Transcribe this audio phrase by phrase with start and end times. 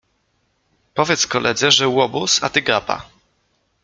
[0.93, 3.05] Powiedz koledze, że łobuz, a ty gapa.